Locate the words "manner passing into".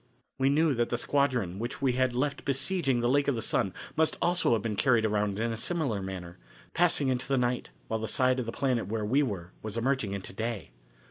6.01-7.27